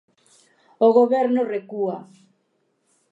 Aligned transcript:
O 0.87 0.87
Goberno 0.99 1.41
recúa. 1.53 1.97